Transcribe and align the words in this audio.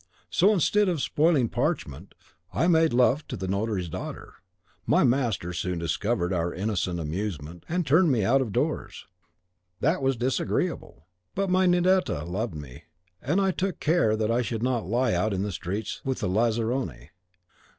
So, 0.31 0.51
instead 0.51 0.89
of 0.89 0.99
spoiling 0.99 1.47
parchment, 1.47 2.15
I 2.51 2.65
made 2.67 2.91
love 2.91 3.27
to 3.27 3.37
the 3.37 3.47
notary's 3.47 3.87
daughter. 3.87 4.33
My 4.87 5.03
master 5.03 5.51
discovered 5.75 6.33
our 6.33 6.51
innocent 6.51 6.99
amusement, 6.99 7.63
and 7.69 7.85
turned 7.85 8.11
me 8.11 8.23
out 8.25 8.41
of 8.41 8.51
doors; 8.51 9.05
that 9.79 10.01
was 10.01 10.17
disagreeable. 10.17 11.05
But 11.35 11.51
my 11.51 11.67
Ninetta 11.67 12.23
loved 12.25 12.55
me, 12.55 12.85
and 13.21 13.55
took 13.55 13.79
care 13.79 14.15
that 14.15 14.31
I 14.31 14.41
should 14.41 14.63
not 14.63 14.87
lie 14.87 15.13
out 15.13 15.33
in 15.35 15.43
the 15.43 15.51
streets 15.51 16.01
with 16.03 16.17
the 16.19 16.27
Lazzaroni. 16.27 17.11